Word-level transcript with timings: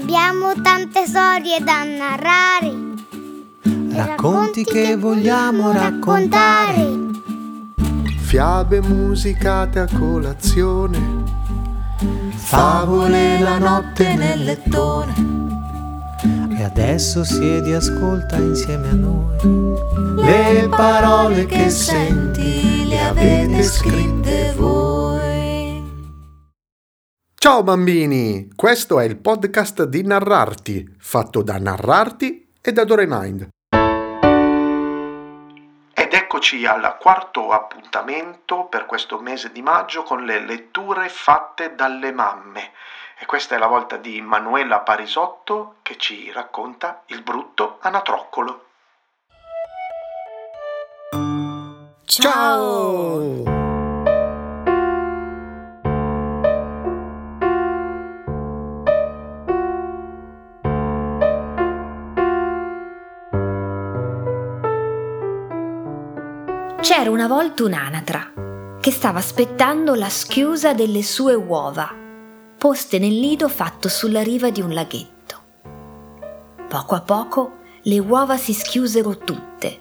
Abbiamo 0.00 0.52
tante 0.62 1.06
storie 1.06 1.58
da 1.58 1.82
narrare. 1.82 2.72
Racconti 3.96 4.62
che 4.62 4.96
vogliamo 4.96 5.72
raccontare. 5.72 6.88
Fiabe 8.18 8.80
musicate 8.80 9.80
a 9.80 9.88
colazione. 9.98 11.24
Favole 12.36 13.40
la 13.40 13.58
notte 13.58 14.14
nel 14.14 14.44
lettone. 14.44 15.14
E 16.56 16.62
adesso 16.62 17.24
siedi 17.24 17.72
e 17.72 17.74
ascolta 17.74 18.36
insieme 18.36 18.90
a 18.90 18.94
noi. 18.94 19.36
Le 20.14 20.68
parole 20.68 21.44
che 21.46 21.70
senti 21.70 22.86
le 22.86 23.00
avete 23.00 23.64
scritte 23.64 24.54
voi. 24.56 24.87
Ciao 27.48 27.62
bambini, 27.62 28.52
questo 28.54 29.00
è 29.00 29.04
il 29.04 29.16
podcast 29.16 29.84
di 29.84 30.02
Narrarti, 30.02 30.96
fatto 30.98 31.40
da 31.42 31.56
Narrarti 31.56 32.52
e 32.60 32.72
da 32.72 32.84
Doremind. 32.84 33.48
Ed 35.94 36.12
eccoci 36.12 36.66
al 36.66 36.98
quarto 37.00 37.48
appuntamento 37.48 38.64
per 38.64 38.84
questo 38.84 39.18
mese 39.18 39.50
di 39.50 39.62
maggio 39.62 40.02
con 40.02 40.26
le 40.26 40.40
letture 40.40 41.08
fatte 41.08 41.74
dalle 41.74 42.12
mamme. 42.12 42.72
E 43.18 43.24
questa 43.24 43.54
è 43.54 43.58
la 43.58 43.66
volta 43.66 43.96
di 43.96 44.20
Manuela 44.20 44.80
Parisotto 44.80 45.76
che 45.80 45.96
ci 45.96 46.30
racconta 46.30 47.04
il 47.06 47.22
brutto 47.22 47.78
anatroccolo. 47.80 48.64
Ciao! 52.04 53.47
C'era 66.80 67.10
una 67.10 67.26
volta 67.26 67.64
un'anatra 67.64 68.78
che 68.80 68.92
stava 68.92 69.18
aspettando 69.18 69.94
la 69.94 70.08
schiusa 70.08 70.74
delle 70.74 71.02
sue 71.02 71.34
uova, 71.34 71.92
poste 72.56 73.00
nel 73.00 73.14
nido 73.14 73.48
fatto 73.48 73.88
sulla 73.88 74.22
riva 74.22 74.50
di 74.50 74.60
un 74.60 74.72
laghetto. 74.72 75.42
Poco 76.68 76.94
a 76.94 77.00
poco 77.00 77.56
le 77.82 77.98
uova 77.98 78.36
si 78.36 78.52
schiusero 78.52 79.18
tutte 79.18 79.80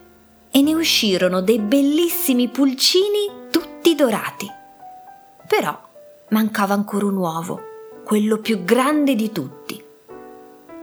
e 0.49 0.61
ne 0.63 0.73
uscirono 0.73 1.41
dei 1.41 1.59
bellissimi 1.59 2.49
pulcini 2.49 3.47
tutti 3.51 3.93
dorati. 3.93 4.47
Però 5.47 5.79
mancava 6.29 6.73
ancora 6.73 7.05
un 7.05 7.15
uovo, 7.15 7.61
quello 8.03 8.39
più 8.39 8.63
grande 8.63 9.13
di 9.13 9.31
tutti. 9.31 9.81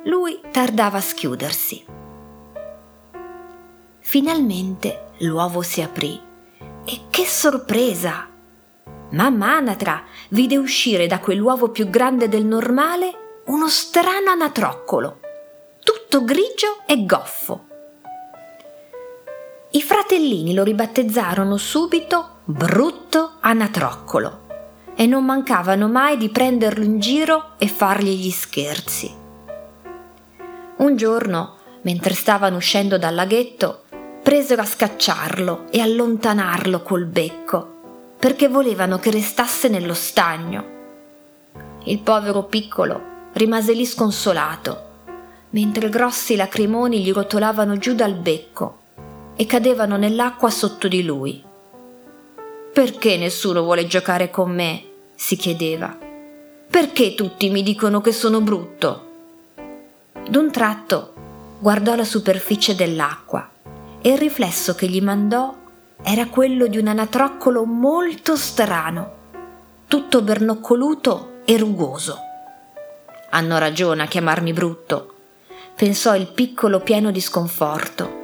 Lui 0.05 0.41
tardava 0.53 0.99
a 0.99 1.03
schiudersi. 1.03 1.85
Finalmente 3.99 5.04
l'uovo 5.19 5.63
si 5.63 5.83
aprì 5.83 6.21
e 6.85 7.01
che 7.11 7.25
sorpresa! 7.25 8.29
Mamma 9.11 9.57
Anatra 9.57 10.03
vide 10.31 10.57
uscire 10.57 11.07
da 11.07 11.21
quell'uovo 11.21 11.71
più 11.71 11.89
grande 11.89 12.29
del 12.29 12.45
normale 12.45 13.43
uno 13.47 13.69
strano 13.69 14.31
anatroccolo, 14.31 15.21
tutto 15.83 16.25
grigio 16.25 16.83
e 16.87 17.05
goffo. 17.05 17.67
I 19.71 19.83
fratellini 19.83 20.55
lo 20.55 20.63
ribattezzarono 20.63 21.57
subito 21.57 22.39
brutto 22.45 23.35
anatroccolo 23.41 24.43
e 24.95 25.07
non 25.07 25.25
mancavano 25.25 25.89
mai 25.89 26.17
di 26.17 26.29
prenderlo 26.31 26.85
in 26.85 27.01
giro 27.01 27.53
e 27.59 27.69
fargli 27.69 28.17
gli 28.17 28.31
scherzi. 28.31 29.13
Un 30.77 30.97
giorno, 30.97 31.57
mentre 31.83 32.15
stavano 32.15 32.57
uscendo 32.57 32.99
dal 32.99 33.15
laghetto, 33.15 33.84
presero 34.25 34.63
a 34.63 34.65
scacciarlo 34.65 35.67
e 35.71 35.81
allontanarlo 35.83 36.81
col 36.81 37.05
becco, 37.05 38.15
perché 38.19 38.49
volevano 38.49 38.99
che 38.99 39.11
restasse 39.11 39.69
nello 39.69 39.93
stagno. 39.93 40.65
Il 41.85 41.99
povero 41.99 42.45
piccolo 42.45 43.29
rimase 43.35 43.75
lì 43.75 43.85
sconsolato, 43.85 44.83
mentre 45.51 45.91
grossi 45.91 46.37
lacrimoni 46.37 47.03
gli 47.03 47.13
rotolavano 47.13 47.77
giù 47.77 47.95
dal 47.95 48.15
becco 48.15 48.79
e 49.37 49.45
cadevano 49.45 49.99
nell'acqua 49.99 50.49
sotto 50.49 50.89
di 50.89 51.05
lui. 51.05 51.45
Perché 52.73 53.19
nessuno 53.19 53.61
vuole 53.61 53.87
giocare 53.87 54.31
con 54.31 54.51
me? 54.55 54.85
si 55.15 55.37
chiedeva. 55.37 55.95
Perché 56.71 57.15
tutti 57.15 57.51
mi 57.51 57.63
dicono 57.63 58.01
che 58.01 58.13
sono 58.13 58.41
brutto? 58.41 59.05
D'un 60.27 60.51
tratto 60.51 61.13
guardò 61.59 61.95
la 61.95 62.05
superficie 62.05 62.75
dell'acqua 62.75 63.51
e 64.07 64.11
il 64.11 64.19
riflesso 64.19 64.75
che 64.75 64.87
gli 64.87 65.01
mandò 65.01 65.55
era 66.03 66.27
quello 66.27 66.67
di 66.67 66.77
un 66.77 66.89
anatroccolo 66.89 67.65
molto 67.65 68.37
strano, 68.37 69.13
tutto 69.89 70.21
bernoccoluto 70.21 71.41
e 71.47 71.57
rugoso. 71.57 72.19
Hanno 73.31 73.57
ragione 73.57 74.03
a 74.03 74.07
chiamarmi 74.07 74.53
brutto, 74.53 75.15
pensò 75.75 76.15
il 76.15 76.27
piccolo 76.27 76.81
pieno 76.81 77.11
di 77.11 77.23
sconforto. 77.23 78.23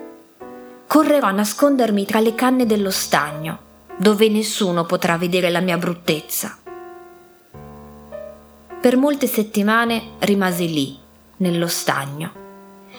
Correrò 0.87 1.29
a 1.29 1.31
nascondermi 1.33 2.05
tra 2.05 2.21
le 2.21 2.35
canne 2.35 2.67
dello 2.67 2.91
stagno, 2.91 3.59
dove 3.97 4.29
nessuno 4.29 4.85
potrà 4.85 5.17
vedere 5.17 5.49
la 5.49 5.61
mia 5.61 5.79
bruttezza. 5.79 6.59
Per 8.83 8.97
molte 8.99 9.27
settimane 9.27 10.11
rimase 10.19 10.65
lì, 10.65 10.99
nello 11.39 11.69
stagno. 11.69 12.33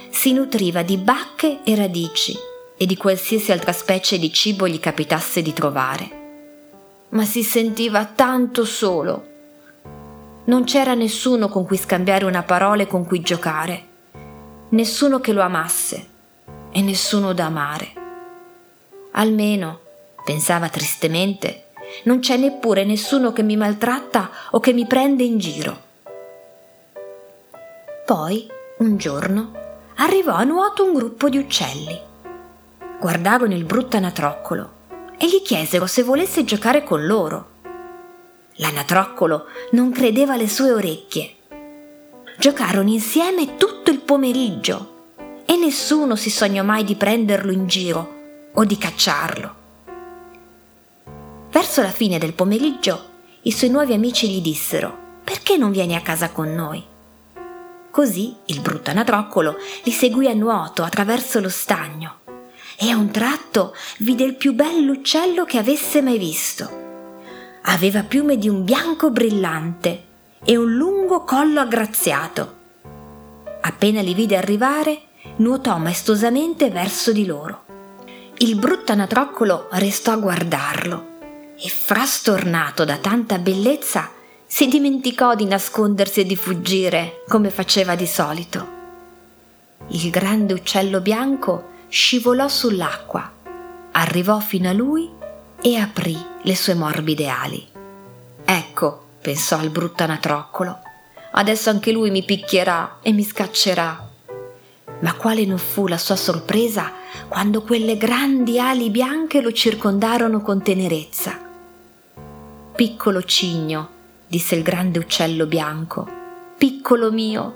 Si 0.10 0.34
nutriva 0.34 0.82
di 0.82 0.98
bacche 0.98 1.60
e 1.64 1.76
radici 1.76 2.50
e 2.82 2.88
di 2.88 2.98
qualsiasi 2.98 3.52
altra 3.52 3.74
specie 3.74 4.18
di 4.18 4.34
cibo 4.34 4.68
gli 4.68 4.80
capitasse 4.80 5.44
di 5.44 5.54
trovare. 5.54 6.10
Ma 7.10 7.24
si 7.26 7.44
sentiva 7.44 8.06
tanto 8.06 8.66
solo. 8.66 9.28
Non 10.46 10.64
c'era 10.64 10.96
nessuno 10.96 11.48
con 11.48 11.64
cui 11.64 11.78
scambiare 11.78 12.26
una 12.26 12.42
parola 12.42 12.82
e 12.82 12.88
con 12.88 13.06
cui 13.06 13.22
giocare, 13.22 13.86
nessuno 14.70 15.20
che 15.20 15.32
lo 15.32 15.44
amasse 15.44 16.08
e 16.72 16.82
nessuno 16.82 17.34
da 17.34 17.46
amare. 17.46 17.94
Almeno, 19.12 19.82
pensava 20.26 20.68
tristemente, 20.68 21.66
non 22.06 22.18
c'è 22.18 22.36
neppure 22.36 22.84
nessuno 22.84 23.32
che 23.32 23.44
mi 23.44 23.58
maltratta 23.58 24.32
o 24.50 24.60
che 24.60 24.74
mi 24.74 24.88
prende 24.88 25.22
in 25.22 25.38
giro. 25.38 25.82
Poi, 28.08 28.50
un 28.80 28.98
giorno, 28.98 29.52
arrivò 29.98 30.34
a 30.34 30.44
nuoto 30.44 30.84
un 30.84 30.94
gruppo 30.96 31.30
di 31.30 31.38
uccelli 31.38 32.10
guardarono 33.02 33.56
il 33.56 33.64
brutto 33.64 33.98
anatroccolo 33.98 34.74
e 35.18 35.26
gli 35.26 35.42
chiesero 35.42 35.88
se 35.88 36.04
volesse 36.04 36.44
giocare 36.44 36.84
con 36.84 37.04
loro. 37.04 37.50
L'anatroccolo 38.58 39.46
non 39.72 39.92
credeva 39.92 40.34
alle 40.34 40.48
sue 40.48 40.72
orecchie. 40.72 41.36
Giocarono 42.38 42.90
insieme 42.90 43.56
tutto 43.56 43.90
il 43.90 44.02
pomeriggio 44.02 45.14
e 45.48 45.58
nessuno 45.58 46.16
si 46.16 46.30
sognò 46.30 46.62
mai 46.62 46.84
di 46.84 46.96
prenderlo 46.96 47.52
in 47.52 47.66
giro 47.66 48.50
o 48.54 48.64
di 48.66 48.78
cacciarlo. 48.78 49.56
Verso 51.50 51.82
la 51.82 51.90
fine 51.90 52.20
del 52.20 52.34
pomeriggio 52.34 53.10
i 53.42 53.52
suoi 53.52 53.72
nuovi 53.72 53.94
amici 53.94 54.30
gli 54.30 54.42
dissero 54.42 54.96
perché 55.24 55.58
non 55.58 55.72
vieni 55.72 55.96
a 55.96 56.02
casa 56.02 56.30
con 56.30 56.54
noi? 56.54 56.86
Così 57.90 58.36
il 58.46 58.60
brutto 58.60 58.92
anatroccolo 58.92 59.58
li 59.86 59.92
seguì 59.92 60.28
a 60.28 60.36
nuoto 60.36 60.84
attraverso 60.84 61.40
lo 61.40 61.50
stagno 61.50 62.20
e 62.84 62.90
a 62.90 62.98
un 62.98 63.12
tratto 63.12 63.76
vide 64.00 64.24
il 64.24 64.34
più 64.34 64.54
bell'uccello 64.54 65.46
che 65.46 65.60
avesse 65.60 66.02
mai 66.02 66.18
visto. 66.18 66.80
Aveva 67.66 68.02
piume 68.02 68.40
di 68.40 68.50
un 68.50 68.64
bianco 68.64 69.12
brillante 69.12 70.06
e 70.44 70.58
un 70.58 70.74
lungo 70.74 71.24
collo 71.24 71.60
aggraziato. 71.60 72.58
Appena 73.62 74.02
li 74.02 74.16
vide 74.16 74.36
arrivare, 74.36 75.02
nuotò 75.36 75.78
maestosamente 75.78 76.72
verso 76.72 77.12
di 77.12 77.28
loro. 77.28 77.66
Il 78.40 78.56
brutto 78.56 78.94
anatroccolo 78.94 79.68
restò 79.74 80.14
a 80.14 80.18
guardarlo 80.18 81.10
e, 81.56 81.70
frastornato 81.70 82.84
da 82.84 82.98
tanta 82.98 83.38
bellezza, 83.38 84.10
si 84.48 84.68
dimenticò 84.68 85.36
di 85.36 85.46
nascondersi 85.46 86.22
e 86.22 86.26
di 86.26 86.36
fuggire 86.36 87.24
come 87.28 87.52
faceva 87.52 87.94
di 87.94 88.08
solito. 88.08 88.80
Il 89.90 90.10
grande 90.10 90.54
uccello 90.54 91.00
bianco 91.00 91.70
scivolò 91.92 92.48
sull'acqua, 92.48 93.30
arrivò 93.92 94.40
fino 94.40 94.70
a 94.70 94.72
lui 94.72 95.10
e 95.62 95.76
aprì 95.76 96.18
le 96.44 96.56
sue 96.56 96.74
morbide 96.74 97.28
ali. 97.28 97.68
Ecco, 98.46 99.08
pensò 99.20 99.62
il 99.62 99.72
brutto 99.72 100.04
anatroccolo, 100.04 100.80
adesso 101.32 101.70
anche 101.70 101.92
lui 101.92 102.10
mi 102.10 102.24
picchierà 102.24 103.00
e 103.02 103.12
mi 103.12 103.24
scaccerà. 103.24 104.10
Ma 105.02 105.14
quale 105.16 105.46
non 105.46 105.58
fu 105.58 105.86
la 105.88 105.98
sua 105.98 106.16
sorpresa 106.16 106.94
quando 107.28 107.62
quelle 107.62 107.98
grandi 107.98 108.58
ali 108.58 108.90
bianche 108.90 109.42
lo 109.42 109.52
circondarono 109.52 110.42
con 110.42 110.62
tenerezza. 110.64 111.38
Piccolo 112.74 113.22
cigno, 113.24 113.90
disse 114.28 114.56
il 114.56 114.64
grande 114.64 114.98
uccello 114.98 115.46
bianco, 115.46 116.08
piccolo 116.58 117.12
mio, 117.12 117.56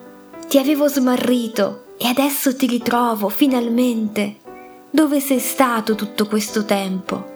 ti 0.50 0.58
avevo 0.58 0.90
smarrito 0.90 1.85
e 1.98 2.08
adesso 2.08 2.56
ti 2.56 2.68
ritrovo 2.68 3.30
finalmente. 3.30 4.38
Dove 4.90 5.20
sei 5.20 5.40
stato 5.40 5.96
tutto 5.96 6.28
questo 6.28 6.66
tempo? 6.66 7.34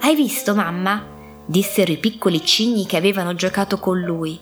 Hai 0.00 0.14
visto, 0.14 0.54
mamma? 0.54 1.10
dissero 1.44 1.92
i 1.92 1.98
piccoli 1.98 2.44
cigni 2.44 2.86
che 2.86 2.96
avevano 2.96 3.34
giocato 3.34 3.78
con 3.78 4.00
lui. 4.00 4.40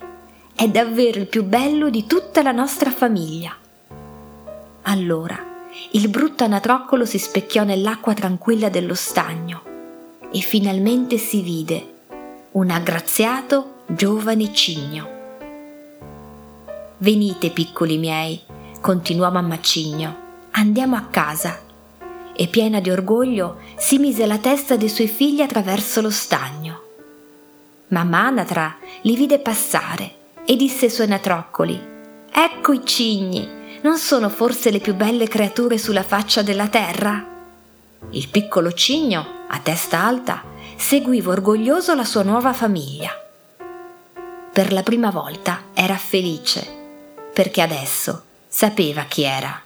È 0.55 0.69
davvero 0.69 1.19
il 1.19 1.27
più 1.27 1.45
bello 1.45 1.91
di 1.91 2.07
tutta 2.07 2.43
la 2.43 2.53
nostra 2.53 2.91
famiglia. 2.91 3.57
Allora 4.83 5.37
il 5.93 6.09
brutto 6.09 6.45
anatroccolo 6.45 7.05
si 7.05 7.19
specchiò 7.19 7.65
nell'acqua 7.65 8.15
tranquilla 8.15 8.69
dello 8.69 8.95
stagno 8.95 9.63
e 10.33 10.41
finalmente 10.41 11.17
si 11.17 11.41
vide 11.43 11.95
un 12.53 12.71
aggraziato 12.71 13.83
giovane 13.87 14.53
cigno. 14.53 15.19
Venite, 16.99 17.51
piccoli 17.51 17.97
miei, 17.97 18.41
continuò 18.81 19.31
mamma 19.31 19.61
Cigno, 19.61 20.17
andiamo 20.53 20.97
a 20.97 21.07
casa. 21.11 21.69
E 22.33 22.47
piena 22.47 22.81
di 22.81 22.91
orgoglio 22.91 23.59
si 23.77 23.99
mise 23.99 24.25
la 24.25 24.39
testa 24.39 24.77
dei 24.77 24.89
suoi 24.89 25.09
figli 25.09 25.43
attraverso 25.43 26.01
lo 26.01 26.11
stagno. 26.11 26.83
Mamma 27.89 28.21
Anatra 28.21 28.77
li 29.03 29.15
vide 29.15 29.39
passare 29.41 30.15
e 30.47 30.57
disse 30.57 30.87
ai 30.87 30.91
suoi 30.91 31.07
anatroccoli: 31.07 31.81
Ecco 32.33 32.73
i 32.73 32.85
cigni, 32.85 33.47
non 33.83 33.99
sono 33.99 34.31
forse 34.31 34.71
le 34.71 34.79
più 34.79 34.95
belle 34.95 35.29
creature 35.29 35.77
sulla 35.77 36.03
faccia 36.03 36.43
della 36.43 36.69
terra? 36.69 37.27
Il 38.11 38.29
piccolo 38.29 38.73
cigno, 38.73 39.45
a 39.49 39.59
testa 39.59 40.03
alta, 40.03 40.43
seguiva 40.77 41.33
orgoglioso 41.33 41.95
la 41.95 42.05
sua 42.05 42.23
nuova 42.23 42.55
famiglia. 42.55 43.11
Per 44.53 44.73
la 44.73 44.83
prima 44.83 45.11
volta 45.11 45.65
era 45.75 45.97
felice, 45.97 46.67
perché 47.35 47.61
adesso 47.61 48.29
sapeva 48.51 49.05
chi 49.05 49.23
era. 49.23 49.63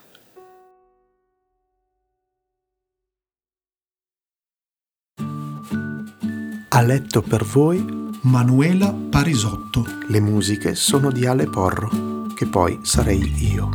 Ha 6.68 6.80
letto 6.82 7.22
per 7.22 7.44
voi 7.44 7.82
Manuela 8.22 8.92
Parisotto. 8.92 9.86
Le 10.08 10.20
musiche 10.20 10.74
sono 10.74 11.10
di 11.10 11.24
Ale 11.24 11.48
Porro, 11.48 12.26
che 12.34 12.46
poi 12.46 12.80
sarei 12.82 13.32
io. 13.52 13.70